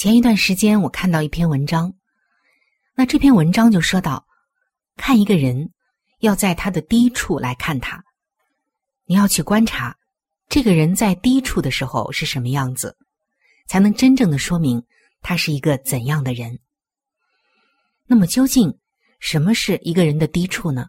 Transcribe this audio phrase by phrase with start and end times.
[0.00, 1.92] 前一段时间，我看到一篇文章，
[2.94, 4.26] 那这篇文章就说到，
[4.96, 5.70] 看一个人。
[6.20, 8.02] 要在他的低处来看他，
[9.04, 9.94] 你要去观察
[10.48, 12.96] 这个人在低处的时候是什么样子，
[13.66, 14.82] 才能真正的说明
[15.20, 16.58] 他是一个怎样的人。
[18.06, 18.74] 那么，究竟
[19.18, 20.88] 什么是一个人的低处呢？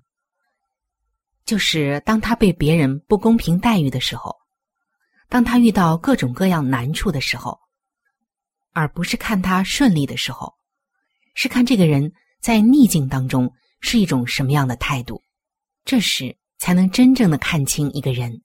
[1.43, 4.33] 就是当他被别人不公平待遇的时候，
[5.27, 7.59] 当他遇到各种各样难处的时候，
[8.73, 10.53] 而不是看他顺利的时候，
[11.33, 13.53] 是看这个人在逆境当中。
[13.83, 15.23] 是一种什么样的态度？
[15.85, 18.43] 这时才能真正的看清一个人。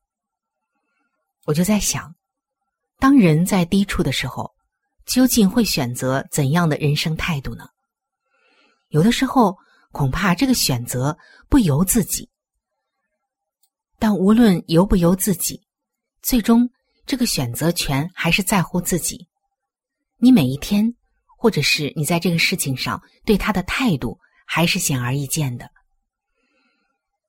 [1.44, 2.14] 我就在想，
[2.98, 4.50] 当人在低处的时候，
[5.04, 7.68] 究竟会选择怎样的人生态度呢？
[8.88, 9.58] 有的时候，
[9.92, 11.18] 恐怕这个选择
[11.50, 12.30] 不由自己。
[13.98, 15.62] 但无论由不由自己，
[16.22, 16.66] 最终
[17.04, 19.28] 这个选择权还是在乎自己。
[20.18, 20.94] 你每一天，
[21.38, 24.18] 或者是你在这个事情上对他的态度。
[24.48, 25.68] 还是显而易见的，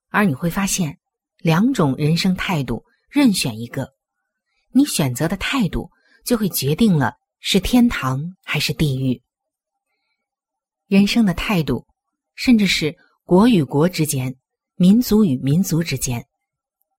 [0.10, 1.00] 而你会发现，
[1.40, 3.92] 两种人生态度任选一个，
[4.70, 5.90] 你选择的态度
[6.24, 9.20] 就会决定了是天堂还是地狱。
[10.86, 11.88] 人生的态度，
[12.36, 14.36] 甚至是国与国之间、
[14.76, 16.24] 民族与民族之间、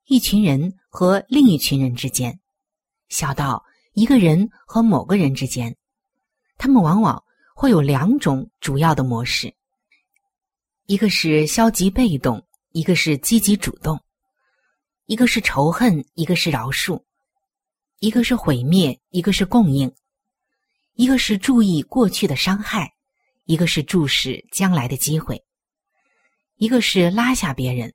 [0.07, 2.37] 一群人和另一群人之间，
[3.09, 5.77] 小到一个人和某个人之间，
[6.59, 7.23] 他们往往
[7.55, 9.55] 会有两种主要的模式。
[10.87, 13.97] 一个是消极被动，一个是积极主动；
[15.07, 17.03] 一个是仇恨，一个是饶恕；
[18.01, 19.89] 一个是毁灭，一个是供应；
[20.95, 22.93] 一个是注意过去的伤害，
[23.45, 25.37] 一个是注视将来的机会；
[26.57, 27.95] 一个是拉下别人，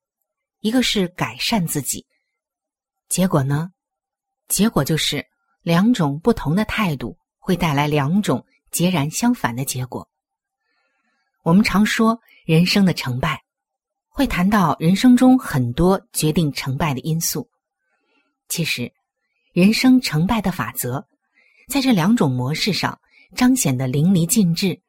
[0.62, 2.06] 一个是改善自己。
[3.10, 3.72] 结果呢？
[4.48, 5.26] 结果就是
[5.62, 10.10] 两种不同的态度会带来两种截然相反的结果。
[11.44, 12.20] 我们常说。
[12.46, 13.42] 人生的成败，
[14.10, 17.50] 会谈到人生中很多决定成败的因素。
[18.50, 18.92] 其实，
[19.54, 21.08] 人生成败的法则，
[21.70, 23.00] 在这两种模式上
[23.34, 24.82] 彰显的淋漓尽致，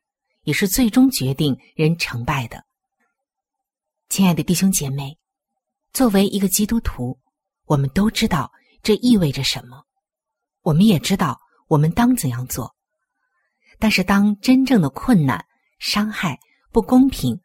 [0.42, 2.64] 也是最终决定人成败的。
[4.08, 5.16] 亲爱的弟兄姐妹，
[5.92, 7.16] 作为一个基督徒，
[7.66, 8.50] 我们都知道
[8.82, 9.84] 这意味着什么，
[10.62, 12.74] 我们也知道我们当怎样做。
[13.78, 15.44] 但是，当真正的困难、
[15.78, 16.38] 伤害、
[16.72, 17.40] 不公平，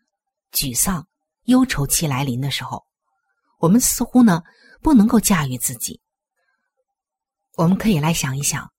[0.52, 1.08] 沮丧、
[1.46, 2.86] 忧愁期来临的时候，
[3.60, 4.42] 我们似乎呢
[4.82, 6.00] 不能够驾驭自己。
[7.56, 8.72] 我们可以来想一想：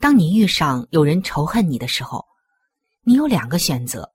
[0.00, 2.26] 当你遇上有人仇恨你的时候，
[3.02, 4.12] 你有两个选择，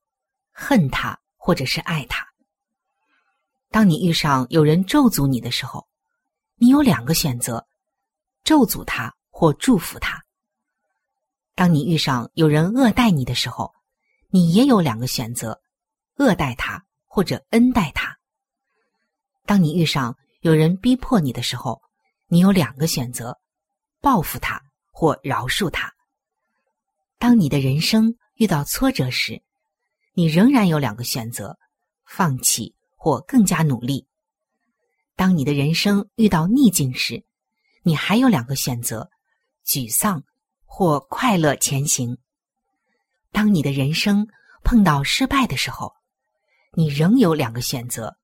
[0.51, 2.23] 恨他或者是爱他；
[3.69, 5.87] 当你遇上有人咒诅你的时候，
[6.55, 7.65] 你有两个选择，
[8.43, 10.19] 咒诅他或祝福他；
[11.55, 13.73] 当你遇上有人恶待你的时候，
[14.29, 15.61] 你也有两个选择。
[16.17, 18.15] 恶待他或者恩待他。
[19.47, 21.81] 当你遇上有人逼迫你的时候，
[22.27, 23.39] 你有两个选择：
[23.99, 24.61] 报复他
[24.91, 25.91] 或饶恕他。
[27.17, 29.41] 当你的人生遇到挫折时，
[30.13, 31.57] 你仍然有两个选择：
[32.05, 34.07] 放弃或更加努力。
[35.15, 37.25] 当你的人生遇到逆境时，
[37.81, 39.09] 你还有两个选择：
[39.65, 40.23] 沮丧
[40.75, 42.17] 或快乐前行。
[43.31, 44.27] 当你的人生
[44.63, 45.93] 碰到失败的时候，
[46.71, 48.17] 你仍有两个选择：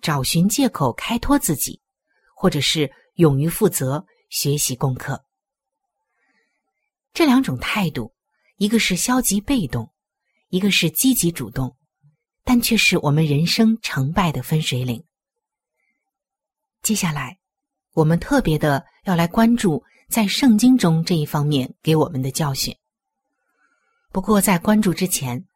[0.00, 1.82] 找寻借口开脱自己，
[2.34, 5.22] 或者是勇于负责、学习功课。
[7.12, 8.14] 这两种态度，
[8.56, 9.92] 一个是消极被动，
[10.48, 11.76] 一个是积极主动，
[12.42, 15.04] 但却是我们人生成败的分水岭。
[16.80, 17.38] 接下来，
[17.92, 22.76] 我们特别的要来关注在圣经中这一方面给我们的教训。
[24.12, 25.46] 不过，在关注之前，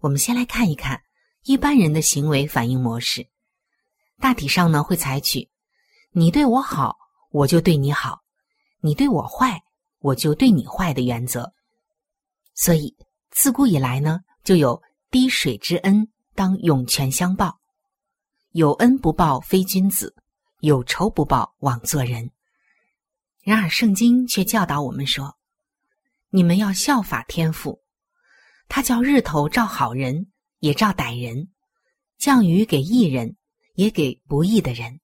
[0.00, 1.00] 我们先来看一看
[1.44, 3.28] 一般人的行为反应模式。
[4.18, 5.48] 大体上呢，会采取
[6.12, 6.96] “你对我好，
[7.30, 8.20] 我就对你好；
[8.80, 9.62] 你对我坏。”
[10.00, 11.52] 我就对你坏的原则，
[12.54, 12.96] 所以
[13.32, 17.58] 自古以来呢，就有滴水之恩当涌泉相报，
[18.52, 20.14] 有恩不报非君子，
[20.60, 22.30] 有仇不报枉做人。
[23.48, 25.38] 然而圣经却教导我们说，
[26.28, 27.80] 你们要效法天父，
[28.68, 31.48] 他叫日头照好人也照歹人，
[32.18, 33.38] 降雨给义人
[33.72, 35.00] 也给不义的人。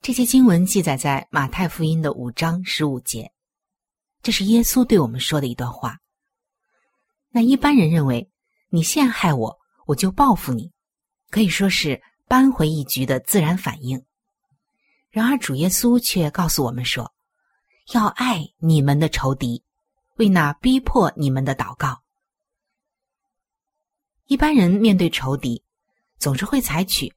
[0.00, 3.32] 这些经文记载在马太福音的五章十五节，
[4.22, 5.98] 这是耶稣对我们说的一段话。
[7.30, 8.30] 那一般人认为，
[8.68, 10.70] 你陷害我，我就报复你，
[11.28, 14.00] 可以说是扳回一局的自然反应。
[15.10, 17.12] 然而主耶稣却告诉我们说，
[17.94, 19.62] 要爱你们的仇敌，
[20.16, 22.02] 为那逼迫你们的祷告。
[24.26, 25.64] 一般人面对仇敌，
[26.18, 27.14] 总是会采取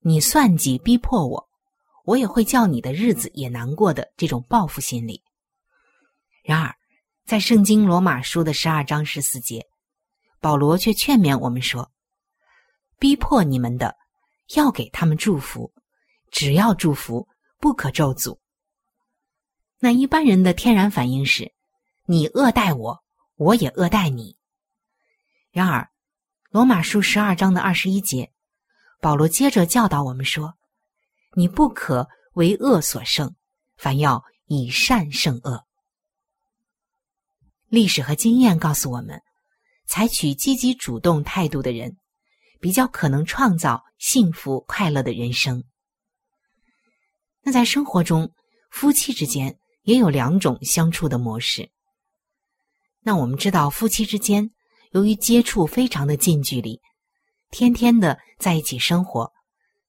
[0.00, 1.48] 你算计逼迫我。
[2.04, 5.22] 我也会叫你的日子也难过的这种报复心理。
[6.42, 6.74] 然而，
[7.26, 9.66] 在圣经罗马书的十二章十四节，
[10.40, 11.92] 保罗却劝勉我们说
[12.98, 13.94] ：“逼迫你们的，
[14.56, 15.70] 要给他们祝福，
[16.30, 17.28] 只要祝福，
[17.58, 18.38] 不可咒诅。”
[19.80, 21.52] 那一般人的天然反应是：
[22.06, 23.04] 你恶待我，
[23.36, 24.36] 我也恶待你。
[25.50, 25.90] 然而，
[26.50, 28.32] 罗马书十二章的二十一节，
[29.00, 30.54] 保罗接着教导我们说。
[31.34, 33.36] 你不可为恶所胜，
[33.76, 35.64] 反要以善胜恶。
[37.68, 39.22] 历史和经验告诉我们，
[39.86, 41.96] 采取积极主动态度的人，
[42.60, 45.62] 比较可能创造幸福快乐的人生。
[47.48, 48.30] 那在生活中，
[48.70, 51.70] 夫妻之间也有两种相处的模式。
[53.00, 54.50] 那我们知道，夫妻之间
[54.90, 56.78] 由于接触非常的近距离，
[57.48, 59.32] 天天的在一起生活。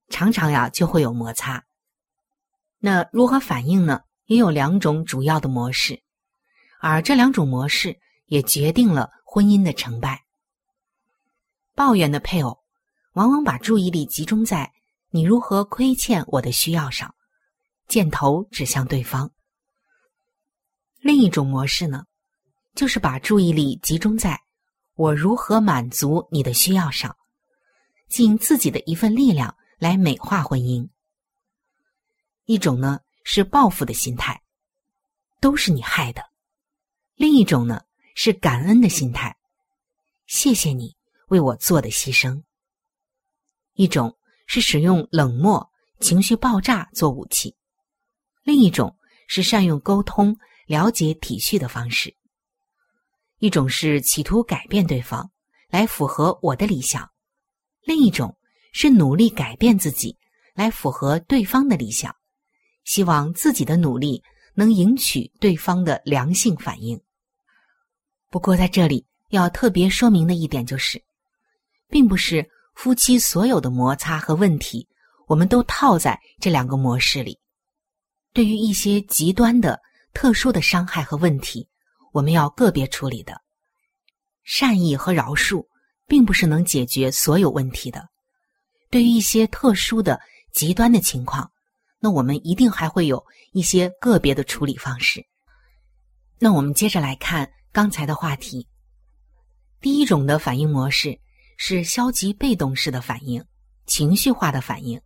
[0.08, 1.66] 常常呀就会有摩擦，
[2.78, 4.04] 那如何反应呢？
[4.28, 6.02] 也有两种主要的模式，
[6.80, 10.24] 而这两种模式也决定了婚姻的成败。
[11.76, 12.58] 抱怨的配偶
[13.16, 14.72] 往往把注意力集中在
[15.10, 17.14] 你如何亏欠我的需要上，
[17.90, 19.30] 箭头指向对方。
[21.02, 22.06] 另一种模式呢，
[22.74, 24.42] 就是把注意力集中在
[24.96, 27.14] 我如何满足你的需要上，
[28.08, 29.54] 尽自己的一份力量。
[29.80, 30.90] 来美化婚姻。
[32.44, 34.44] 一种呢是报复的心态，
[35.40, 36.22] 都是你害的；
[37.16, 37.82] 另一种呢
[38.14, 39.38] 是感恩的心态，
[40.28, 40.98] 谢谢你
[41.30, 42.44] 为我做的牺牲。
[43.76, 45.72] 一种是使用冷漠、
[46.02, 47.56] 情绪爆炸做武器，
[48.50, 48.96] 另一种
[49.28, 50.36] 是善用沟通、
[50.66, 52.16] 了解、体恤的方式。
[53.38, 55.30] 一种是企图改变对方
[55.70, 57.08] 来符合我的理想，
[57.84, 58.36] 另一种。
[58.72, 60.16] 是努力改变自己，
[60.54, 62.16] 来符合对方的理想，
[62.86, 67.00] 希望自己的努力能赢取对方的良性反应。
[68.30, 71.04] 不过，在这里要特别说明的一点就是，
[71.88, 74.88] 并不是夫妻所有的摩擦和问题，
[75.28, 77.40] 我们都套在这两个模式里。
[78.40, 79.78] 对于一些极端的、
[80.14, 81.68] 特殊的伤害和问题，
[82.14, 83.42] 我们要个别处理的。
[84.46, 85.68] 善意和饶恕，
[86.08, 88.08] 并不是能解决所有问题的。
[88.90, 90.22] 对于一些特殊的、
[90.54, 91.52] 极端的情况，
[92.00, 95.22] 那我们一定还会有一些个别的处理方式。
[96.38, 98.66] 那我们接着来看刚才的话题。
[99.82, 101.20] 第一种的反应模式
[101.58, 103.44] 是消极被动式的反应，
[103.86, 105.02] 情绪化的反应，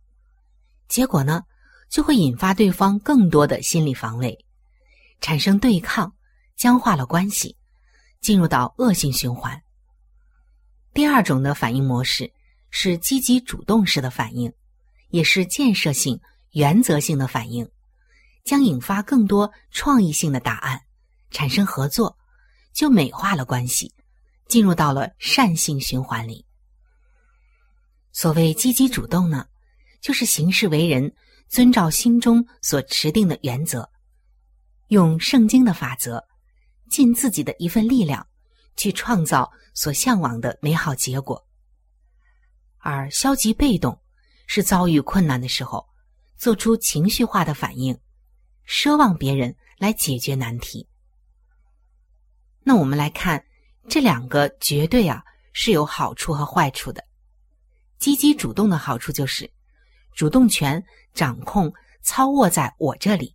[0.86, 1.42] 结果呢
[1.94, 4.36] 就会引发对方更多的心理防卫，
[5.20, 6.12] 产生对抗，
[6.56, 7.56] 僵化了关系，
[8.20, 9.62] 进入到恶性循环。
[10.92, 12.32] 第二种的反应模式。
[12.76, 14.52] 是积极主动式的反应，
[15.10, 16.20] 也是建设性、
[16.50, 17.70] 原则性的反应，
[18.44, 20.80] 将引发更多创意性的答案，
[21.30, 22.18] 产生合作，
[22.72, 23.94] 就美化了关系，
[24.48, 26.44] 进入到了善性循环里。
[28.10, 29.46] 所谓积极主动呢，
[30.00, 31.14] 就是行事为人
[31.54, 33.88] 遵照心中所持定的原则，
[34.88, 36.20] 用圣经的法则
[36.90, 38.26] 尽自己的一份力量，
[38.74, 41.40] 去创造所向往的美好结果。
[42.78, 43.96] 而消极被动
[44.48, 45.86] 是遭遇困难的时候，
[46.36, 47.96] 做出情绪化的反应，
[48.66, 50.88] 奢望别人来解决难题。
[52.64, 53.44] 那我们来看
[53.88, 57.04] 这两个，绝对啊是有好处和坏处的。
[58.00, 59.48] 积极主动的好处就是，
[60.16, 60.84] 主动权
[61.14, 63.34] 掌控操握在我这里，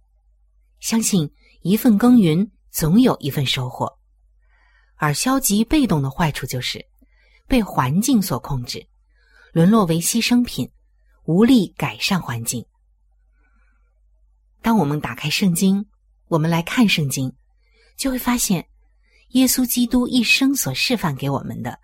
[0.80, 3.98] 相信一份耕耘总有一份收获。
[4.96, 6.86] 而消极被动的坏处就是，
[7.48, 8.86] 被环境所控制。
[9.52, 10.70] 沦落为牺牲品，
[11.24, 12.64] 无力改善环境。
[14.62, 15.88] 当我们打开圣经，
[16.28, 17.34] 我们来看圣经，
[17.98, 18.68] 就会发现，
[19.30, 21.80] 耶稣基督一生所示范给我们的，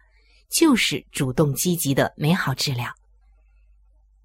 [0.52, 2.94] 就是主动积极的美好质量。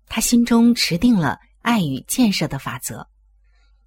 [0.07, 3.09] 他心中持定了爱与建设的法则，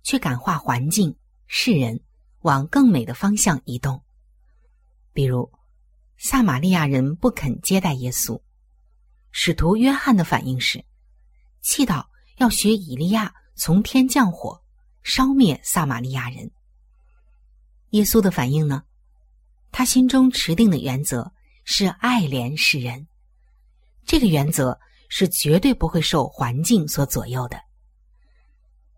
[0.04, 1.16] 去感化环境、
[1.48, 2.02] 世人，
[2.42, 4.04] 往更美的方向移动。
[5.12, 5.52] 比如，
[6.18, 8.42] 撒玛利亚人不肯接待耶稣。
[9.32, 10.86] 使徒约翰的反应是，
[11.62, 14.64] 气到要学以利亚从天降火，
[15.02, 16.52] 烧灭撒玛利亚人。
[17.90, 18.84] 耶稣的反应呢？
[19.72, 23.08] 他心中持定的原则是爱怜世人，
[24.06, 24.80] 这个原则
[25.16, 27.62] 是绝对不会受环境所左右的。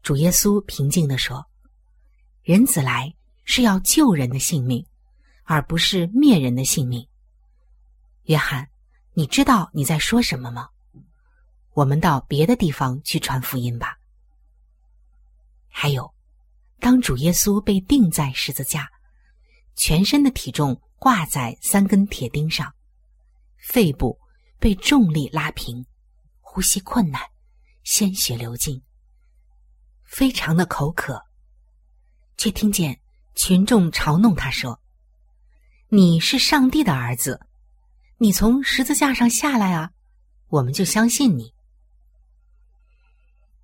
[0.02, 1.46] 主耶稣平静的说
[2.42, 4.86] ：“人子来是要救人的性命，
[5.44, 7.06] 而不是灭人的性命。”
[8.24, 8.66] 约翰。
[9.18, 10.68] 你知道你在说什么吗？
[11.72, 13.98] 我们到别的地方去传福音吧。
[15.70, 16.14] 还有，
[16.82, 18.90] 当主耶稣被钉在十字架，
[19.78, 22.74] 全身的体重挂在三根铁钉上，
[23.58, 24.20] 肺部
[24.60, 25.86] 被重力拉平，
[26.56, 27.22] 呼吸困难，
[27.84, 28.82] 鲜血流尽，
[30.06, 31.22] 非常的口渴，
[32.38, 32.98] 却听见
[33.36, 34.80] 群众嘲弄他说
[35.92, 37.46] ：“你是上帝的儿子。”
[38.20, 39.92] 你从十字架上下来啊，
[40.48, 41.54] 我们就相信你。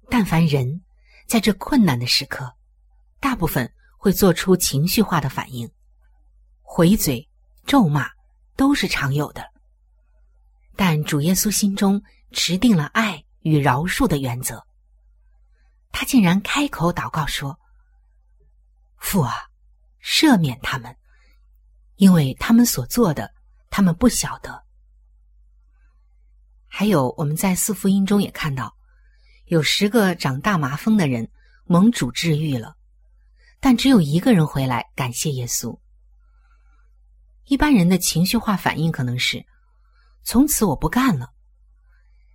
[0.10, 0.82] 但凡人
[1.26, 2.54] 在这困难的时刻，
[3.22, 5.72] 大部分会做出情绪化的反应，
[6.62, 7.26] 回嘴、
[7.66, 8.10] 咒骂
[8.58, 9.50] 都是常有的。
[10.76, 14.66] 但主耶稣心中持定了爱与饶恕的原则，
[15.92, 17.60] 他竟然开口祷告说
[18.98, 19.50] ：“父啊，
[20.02, 20.96] 赦免他们，
[21.96, 23.34] 因为他们所做的。”
[23.74, 24.66] 他们不晓得。
[26.68, 28.76] 还有，我们在四福音中也看到，
[29.46, 31.32] 有十个长大麻风的人
[31.64, 32.76] 蒙主治愈了，
[33.62, 35.80] 但只有一个人回来感谢耶稣。
[37.46, 39.46] 一般人的情绪化反应可能是：
[40.26, 41.32] 从此我不干了。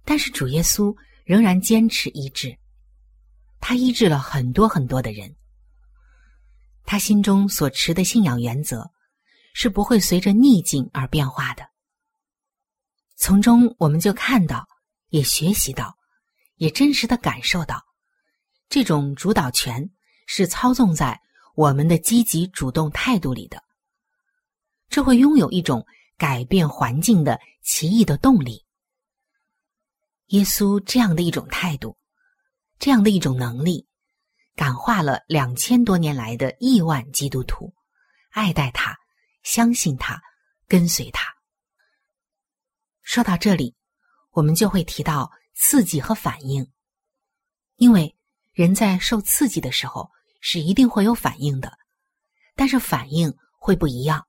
[0.07, 0.97] 但是主耶稣
[1.27, 2.57] 仍然坚持医治，
[3.61, 5.37] 他医治了很多很多的人。
[6.85, 8.91] 他心中所持的信仰原则。
[9.59, 11.67] 是不会随着逆境而变化的。
[13.17, 14.69] 从中，我们就看到，
[15.09, 15.97] 也学习到，
[16.57, 17.83] 也真实的感受到，
[18.69, 19.91] 这种主导权
[20.27, 21.19] 是操纵在
[21.55, 23.65] 我们的积极主动态度里的。
[24.91, 25.87] 这会拥有一种
[26.19, 28.63] 改变环境的奇异的动力。
[30.29, 31.97] 耶稣这样的一种态度，
[32.79, 33.87] 这样的一种能力，
[34.55, 37.75] 感化了两千多年来的亿万基督徒，
[38.31, 38.97] 爱戴他。
[39.43, 40.21] 相信他，
[40.67, 41.33] 跟随他。
[43.03, 43.77] 说到这里，
[44.33, 46.69] 我们就会提到刺激和反应，
[47.77, 48.17] 因为
[48.53, 51.79] 人在受刺激的时候是一定会有反应的，
[52.57, 54.27] 但是反应会不一样，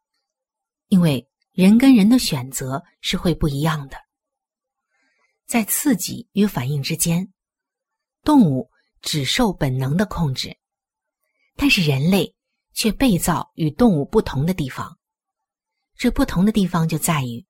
[0.90, 3.98] 因为人跟人的选择是会不一样的。
[5.48, 7.32] 在刺激与反应之间，
[8.22, 8.70] 动物
[9.02, 10.58] 只受本能的控制，
[11.56, 12.36] 但是人类
[12.74, 15.00] 却被造与动物不同的地方。
[15.96, 17.46] 这不同的地方就在于，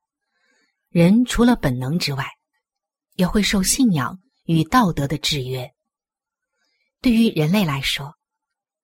[0.89, 2.25] 人除了本能之外，
[3.15, 5.73] 也会受信仰与道德的制约。
[7.01, 8.13] 对于人类来说，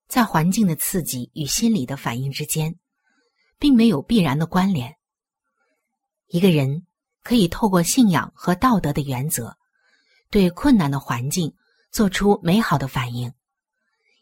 [0.08, 2.80] 在环境的刺激与心理的反应之间，
[3.60, 4.98] 并没有必然的关联。
[6.28, 6.88] 一个人
[7.24, 9.58] 可以透过信仰和道德的原则，
[10.30, 11.52] 对困难的环境
[11.92, 13.34] 做出美好的反应，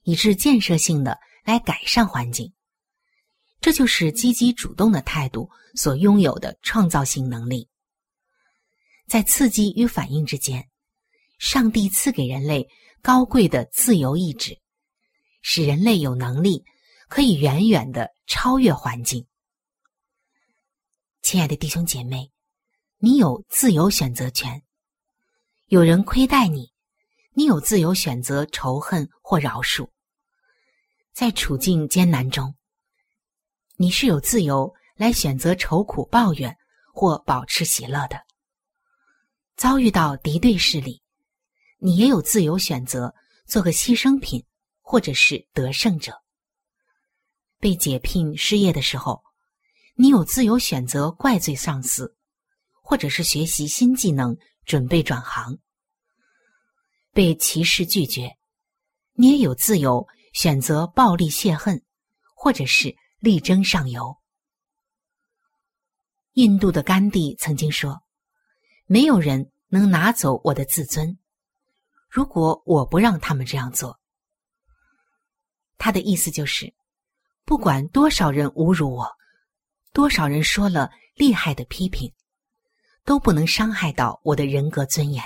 [0.04, 2.54] 以致建设性的来改善环境。
[3.60, 7.68] 这就是积极主动的态度所拥有的创造性能力。
[9.08, 10.68] 在刺激与反应之间，
[11.38, 12.68] 上帝赐给人类
[13.02, 14.58] 高贵的自由意志，
[15.42, 16.64] 使人类有能力
[17.08, 19.28] 可以远远的超越环境。
[21.22, 22.31] 亲爱的弟兄姐妹，
[23.04, 24.62] 你有自由选择权。
[25.70, 26.72] 有人亏待你，
[27.34, 29.90] 你有自由选择仇恨或饶恕。
[31.12, 32.54] 在处境艰难中。
[33.76, 36.56] 你是有自由来选择愁苦抱怨
[36.94, 38.22] 或保持喜乐的。
[39.56, 41.02] 遭遇到敌对势力，
[41.80, 43.16] 你也有自由选择
[43.48, 44.46] 做个牺牲品，
[44.80, 46.22] 或者是得胜者。
[47.58, 49.24] 被解聘失业的时候，
[49.96, 52.16] 你有自由选择怪罪上司，
[52.92, 55.58] 或者是学习新技能，准备转行。
[57.14, 58.36] 被歧视拒绝，
[59.14, 61.82] 你也有自由选择暴力泄恨，
[62.36, 64.18] 或者是力争上游。
[66.34, 68.04] 印度的甘地曾经说
[68.88, 71.18] ：“没有人能拿走我的自尊，
[72.10, 74.02] 如果我不让他们这样做。”
[75.80, 76.74] 他的意思就是，
[77.46, 79.10] 不管多少人侮辱我，
[79.94, 82.14] 多少人说了厉害的批评，
[83.12, 85.22] 都不能伤害到我的人格尊严。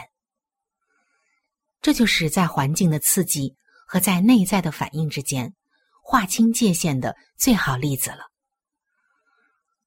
[1.83, 5.53] 这就是在环境的刺激和在内在的反应之间
[6.01, 8.31] 划清界限的最好例子了。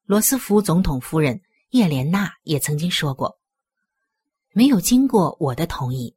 [0.05, 3.41] 罗斯福总统夫人叶莲娜也曾经说过
[4.55, 6.15] ：“没有经过我的同意，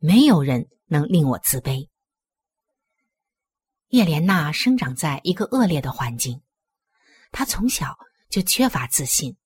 [0.00, 1.88] 没有人能令我自卑。”
[3.90, 6.42] 叶莲娜生长在一个恶劣的环境，
[7.30, 7.96] 她从小
[8.28, 9.36] 就缺乏自信。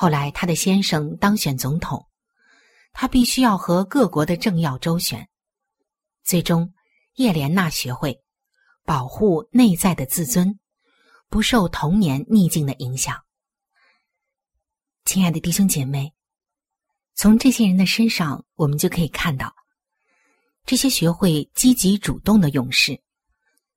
[0.00, 2.06] 后来，她的先生当选总统。
[2.92, 5.28] 他必须要和各国的政要周旋，
[6.22, 6.72] 最终
[7.14, 8.22] 叶莲娜学会
[8.84, 10.60] 保护内在的自尊，
[11.28, 13.20] 不受童年逆境的影响。
[15.04, 16.14] 亲爱的弟兄姐妹，
[17.16, 19.52] 从这些人的身上，我们就可以看到，
[20.64, 23.02] 这些学会积极主动的勇士，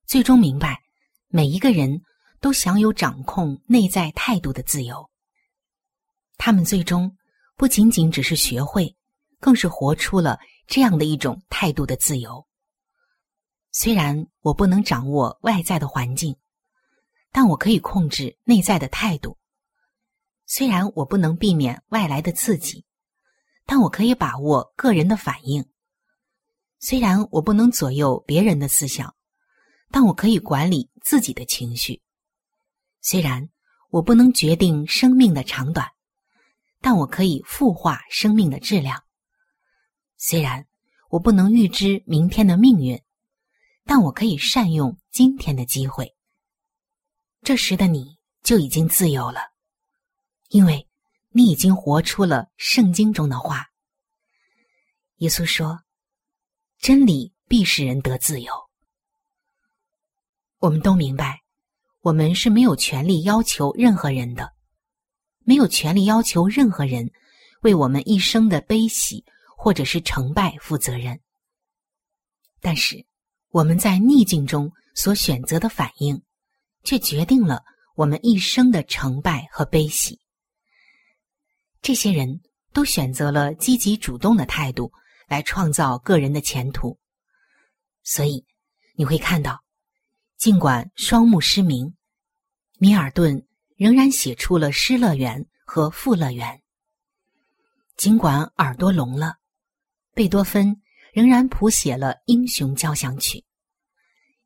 [0.06, 0.84] 最终明白
[1.30, 2.04] 每一个人
[2.40, 5.11] 都享有掌控内在态度的自由。
[6.44, 7.16] 他们最终
[7.56, 8.98] 不仅仅只是学会。
[9.44, 12.46] 更是活出了这样的一种态度的自由。
[13.72, 16.38] 虽然我不能掌握外在的环境，
[17.32, 19.32] 但我可以控制内在的态度；
[20.46, 22.86] 虽然我不能避免外来的刺激，
[23.66, 25.64] 但我可以把握个人的反应；
[26.80, 29.16] 虽然我不能左右别人的思想，
[29.90, 32.00] 但我可以管理自己的情绪；
[33.02, 33.50] 虽然
[33.90, 35.90] 我不能决定生命的长短，
[36.82, 39.04] 但我可以孵化生命的质量。
[40.18, 40.68] 虽然
[41.10, 43.02] 我不能预知明天的命运，
[43.86, 46.16] 但我可以善用今天的机会。
[47.42, 49.40] 这时的你就已经自由了，
[50.50, 50.88] 因为
[51.30, 53.68] 你已经活出了圣经中的话。
[55.18, 55.80] 耶稣说
[56.80, 58.52] ：“真理必使人得自由。”
[60.58, 61.42] 我们都明白，
[62.02, 64.54] 我们是没有权利要求任何人的，
[65.44, 67.12] 没有权利要求任何人
[67.62, 69.24] 为我们一生的悲喜。
[69.64, 71.20] 或者是成败负责任，
[72.62, 73.06] 但是
[73.50, 76.20] 我们在逆境中所选择的反应，
[76.84, 77.62] 却决定了
[77.94, 80.20] 我们一生的成败和悲喜。
[81.80, 82.42] 这些人
[82.74, 84.92] 都选择了积极主动的态度
[85.28, 86.98] 来创造个人的前途，
[88.02, 88.44] 所以
[88.96, 89.64] 你会看到，
[90.40, 91.96] 尽管双目失明，
[92.80, 93.46] 米尔顿
[93.82, 96.48] 仍然写出了《失乐园》和《富乐园》；
[97.98, 99.38] 尽管耳朵聋了。
[100.14, 100.80] 贝多芬
[101.14, 103.40] 仍然谱写了《英雄交响曲》，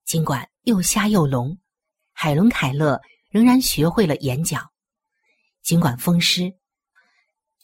[0.06, 1.58] 尽管又瞎又聋，
[2.14, 4.62] 海伦·凯勒仍然学会了演讲；
[5.62, 6.54] 尽管风湿，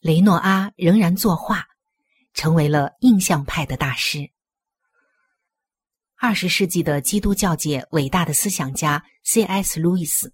[0.02, 1.66] 雷诺阿仍然作画，
[2.34, 4.30] 成为了印象派的大师。
[6.18, 9.80] 二十世纪的基督教界伟大的思想家 C.S.
[9.80, 10.34] 路易斯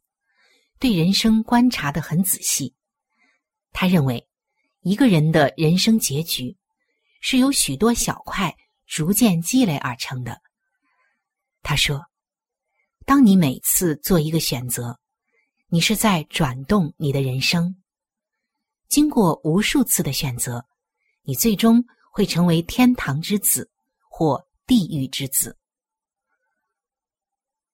[0.79, 2.73] 对人生观察的很仔细，
[3.71, 4.27] 他认为
[4.81, 6.57] 一个人的人生结局。
[7.19, 10.39] 是由许多小块逐渐积累而成的。
[11.63, 12.05] 他说
[13.05, 14.99] ：“当你每次做一个选择，
[15.67, 17.75] 你是在转动你的人生。
[18.87, 20.65] 经过无数次的选择，
[21.23, 23.69] 你最终会成为天堂之子
[24.09, 25.57] 或地狱之子。”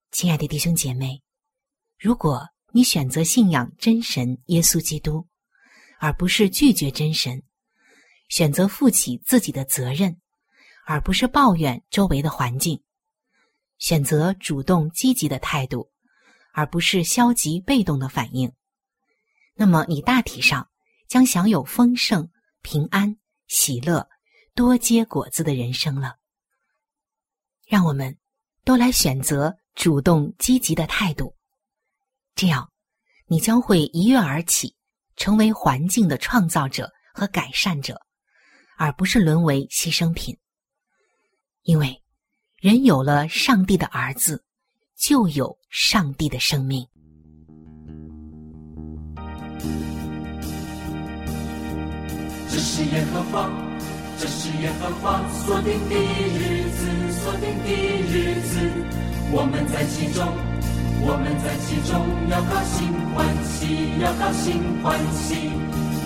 [0.09, 1.21] 亲爱的弟兄姐妹，
[1.99, 5.27] 如果你选择信仰真神耶稣基督，
[5.99, 7.43] 而不是拒绝真神。
[8.29, 10.19] 选择负起自己的责任，
[10.87, 12.79] 而不是抱怨周围的环境；
[13.77, 15.91] 选择主动积极的态度，
[16.51, 18.51] 而不是消极被动的反应。
[19.53, 20.67] 那么，你大体上
[21.07, 22.27] 将享有丰盛、
[22.63, 24.09] 平安、喜乐、
[24.55, 26.15] 多结果子的人生了。
[27.67, 28.17] 让我们
[28.65, 31.35] 都来选择主动积极的态度，
[32.35, 32.69] 这样
[33.27, 34.75] 你将会一跃而起
[35.15, 37.99] 成为环境的创造者和改善者
[38.77, 40.37] 而不是沦为牺牲品。
[41.63, 42.01] 因为
[42.59, 44.43] 人有了上帝的儿子
[44.97, 46.87] 就有上帝的生命。
[52.49, 53.49] 这是耶和华
[54.19, 57.69] 这是耶和华锁定的日子锁定的
[58.07, 58.59] 日子
[59.31, 60.23] 我们在其中
[61.05, 65.51] 我们在其中要高兴欢喜，要高兴欢喜。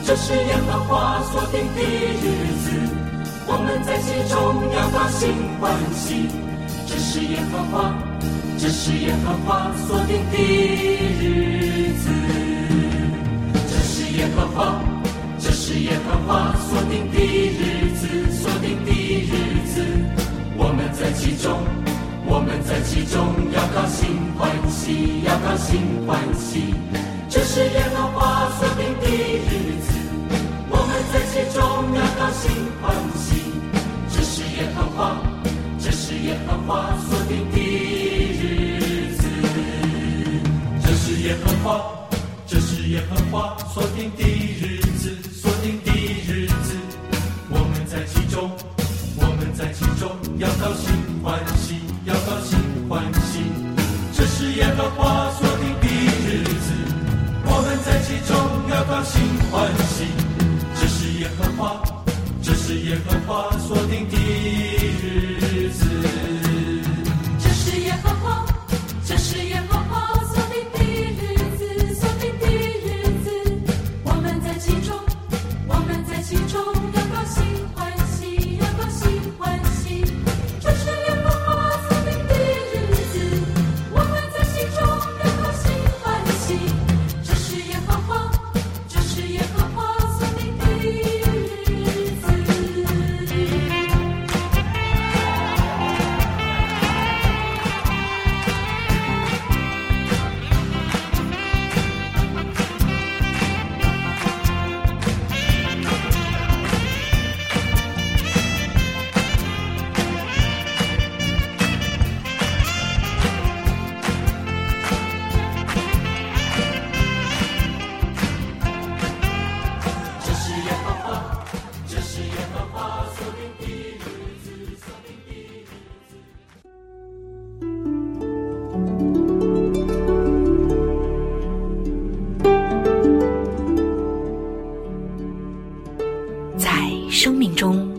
[0.03, 2.25] 这是耶和华所定的日
[2.63, 2.71] 子，
[3.45, 4.35] 我们在其中
[4.73, 5.29] 要高兴
[5.59, 6.27] 欢喜。
[6.87, 7.93] 这是耶和华，
[8.57, 10.35] 这是耶和华所定的
[11.19, 12.09] 日子，
[13.69, 14.81] 这是耶和华，
[15.37, 18.89] 这是耶和华所定的日子，所定的
[19.29, 19.31] 日
[19.67, 19.85] 子，
[20.57, 21.61] 我们在其中，
[22.29, 26.75] 我们在其中要高兴欢喜，要高兴欢喜。
[27.29, 29.07] 这是耶和华所定的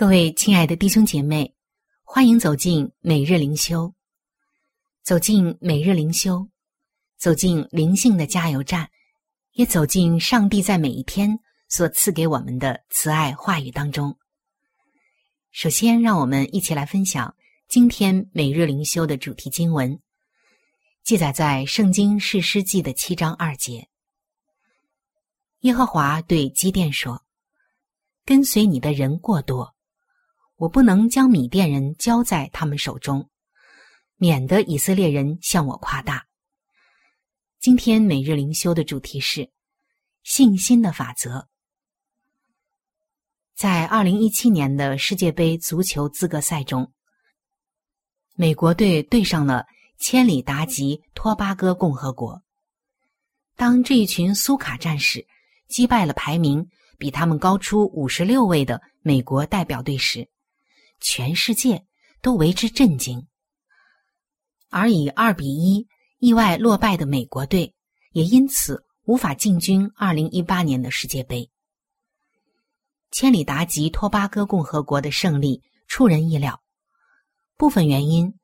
[0.00, 1.54] 各位亲爱的弟兄姐妹，
[2.04, 3.92] 欢迎走进每日灵修。
[5.02, 6.48] 走进每日灵修，
[7.18, 8.90] 走进灵性的加油站，
[9.52, 14.16] 也走进上帝在每一天所赐给我们的慈爱话语当中。
[15.50, 17.36] 首先，让我们一起来分享
[17.68, 20.00] 今天每日灵修的主题经文，
[21.04, 23.86] 记载在《圣经士师记》的七章二节。
[25.58, 27.22] 耶和华对基甸说
[28.24, 29.74] ：“跟随你的人过多。”
[30.60, 33.30] 我不能将米甸人交在他们手中，
[34.16, 36.26] 免得以色列人向我夸大。
[37.58, 39.50] 今天每日灵修的主题是
[40.22, 41.48] 信心的法则。
[43.56, 46.92] 在二零一七年的世界杯足球资格赛中，
[48.34, 49.64] 美国队对上了
[49.98, 52.42] 千里达及托巴哥共和国。
[53.56, 55.26] 当这一群苏卡战士
[55.68, 56.68] 击败了排名
[56.98, 60.29] 比他们高出五十六位的美国代表队时，
[61.00, 61.84] 全世界
[62.22, 63.26] 都为之震惊，
[64.68, 67.74] 而以二比一意外落败的美国队
[68.12, 71.50] 也因此无法进军二零一八年的世界杯。
[73.10, 76.62] 千里达及托巴哥共和国的胜利出人意料，
[77.56, 78.34] 部分原因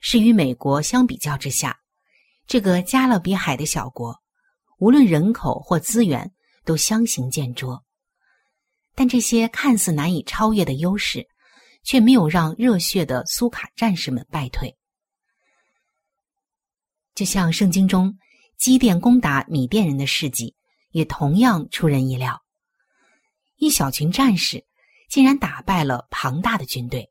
[0.00, 1.80] 是与美国相比较之下，
[2.46, 4.22] 这个加勒比海的小国，
[4.78, 6.32] 无论人口或资源
[6.64, 7.84] 都相形见拙。
[8.94, 11.28] 但这些看似难以超越的优势，
[11.84, 14.76] 却没有让热血的苏卡战士们败退。
[17.14, 18.18] 就像圣经中
[18.56, 20.56] 基甸攻打米甸人的事迹，
[20.90, 22.42] 也同样出人意料。
[23.56, 24.66] 一小群战士
[25.08, 27.08] 竟然打败了庞大的军队。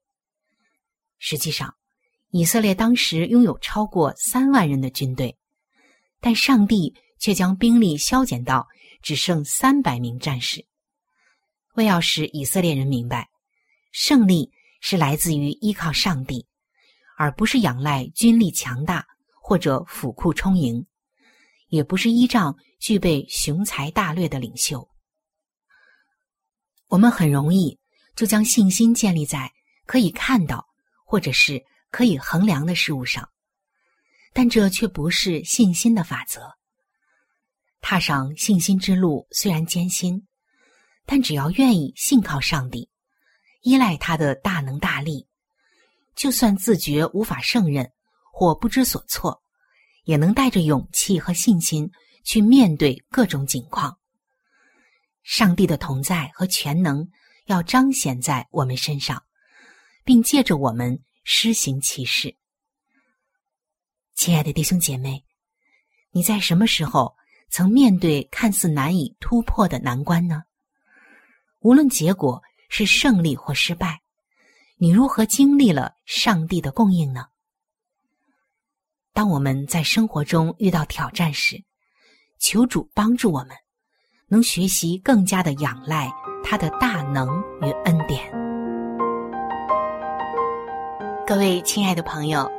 [1.19, 1.73] 实际上，
[2.31, 5.37] 以色列当时拥有超过三万人的军队，
[6.19, 8.67] 但上帝却将兵力削减到
[9.01, 10.65] 只剩三百名战士，
[11.75, 13.29] 为要使以色列人明白，
[13.93, 14.51] 胜利
[14.83, 16.45] 是来自于依靠上帝，
[17.17, 19.05] 而不是仰赖军力强大
[19.41, 20.85] 或者府库充盈，
[21.69, 24.87] 也不是依仗具备雄才大略的领袖。
[26.89, 27.79] 我们很容易
[28.13, 29.51] 就将信心建立在
[29.87, 30.67] 可以看到。
[31.05, 33.29] 或者是可以衡量的事物上，
[34.33, 36.41] 但这却不是信心的法则。
[37.81, 40.27] 踏上信心之路虽然艰辛，
[41.05, 42.89] 但只要愿意信靠上帝，
[43.63, 45.27] 依赖他的大能大力，
[46.15, 47.91] 就算自觉无法胜任
[48.31, 49.41] 或不知所措，
[50.03, 51.91] 也能带着勇气和信心
[52.23, 53.97] 去面对各种境况。
[55.23, 57.09] 上帝的同在和全能
[57.47, 59.23] 要彰显在我们身上。
[60.05, 62.35] 并借着我们施行其事。
[64.15, 65.23] 亲爱的弟兄姐妹，
[66.11, 67.15] 你在什么时候
[67.49, 70.43] 曾面对看似难以突破的难关呢？
[71.59, 74.01] 无论结果是胜利或失败，
[74.77, 77.25] 你如何经历了上帝的供应呢？
[79.13, 81.63] 当我们在生活中遇到挑战时，
[82.39, 83.49] 求主帮助我们，
[84.27, 86.11] 能学习更加的仰赖
[86.43, 87.29] 他的大能
[87.61, 88.31] 与恩典。
[91.25, 92.51] 各位亲爱的朋友，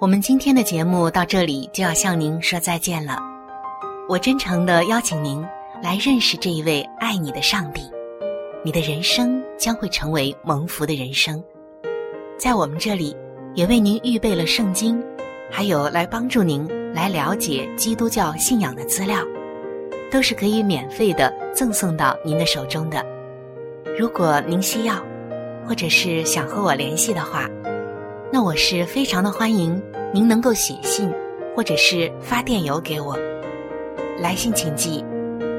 [0.00, 3.16] 我们今天的节目到这里就要向您说再见了。
[4.08, 5.40] 我真诚的邀请您
[5.80, 7.88] 来认识这一位爱你的上帝，
[8.64, 11.42] 你的人生将会成为蒙福的人生。
[12.38, 13.16] 在我们这里，
[13.54, 15.02] 也为您预备了圣经，
[15.50, 19.18] 还有来帮助您来了解基督教信仰的资料，
[20.12, 23.04] 都是可以免费的赠送到您的手中的。
[23.98, 24.94] 如果您需要，
[25.66, 27.48] 或者是想和我联系的话。
[28.30, 29.82] 那我是非常的欢迎
[30.14, 31.12] 您能够写信，
[31.56, 33.18] 或者是发电邮给我。
[34.18, 35.04] 来信请寄：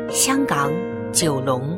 [0.09, 0.71] 香港
[1.11, 1.77] 九龙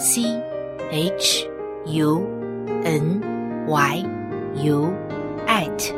[0.00, 0.24] c
[0.90, 1.46] h
[1.86, 2.26] u
[2.82, 3.20] n
[3.68, 4.04] y
[4.64, 4.92] u
[5.46, 5.92] at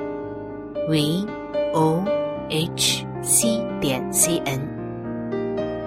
[0.88, 1.24] v
[1.72, 2.04] o
[2.50, 4.60] h c 点 c n。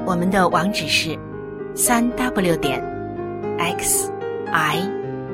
[0.07, 1.15] 我们的网址是
[1.75, 2.81] 三 w 点
[3.59, 4.09] x
[4.51, 4.79] i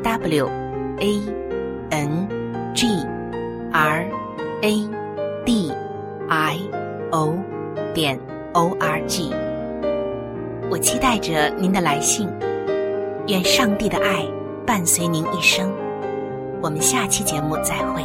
[0.04, 0.50] w
[1.00, 1.42] a。
[1.92, 2.28] n
[2.74, 2.88] g
[3.72, 4.06] r
[4.62, 4.90] a
[5.46, 5.72] d
[6.30, 6.58] i
[7.12, 7.38] o
[7.94, 8.18] 点
[8.54, 9.30] o r g，
[10.70, 12.30] 我期待着您的来信，
[13.32, 14.28] 愿上帝的爱
[14.68, 15.72] 伴随您一生。
[16.62, 18.04] 我们下期节目再会。